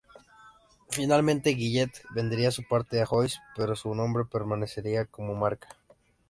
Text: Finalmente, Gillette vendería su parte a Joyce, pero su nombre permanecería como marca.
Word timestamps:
Finalmente, 0.89 1.53
Gillette 1.53 2.01
vendería 2.15 2.49
su 2.49 2.63
parte 2.67 3.03
a 3.03 3.05
Joyce, 3.05 3.37
pero 3.55 3.75
su 3.75 3.93
nombre 3.93 4.25
permanecería 4.25 5.05
como 5.05 5.35
marca. 5.35 5.67